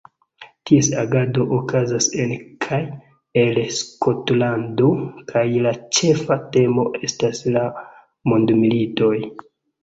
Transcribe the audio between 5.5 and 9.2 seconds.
la ĉefa temo estas la mondmilitoj.